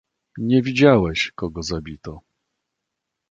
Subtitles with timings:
[0.37, 2.21] "Nie widziałeś, kogo zabito."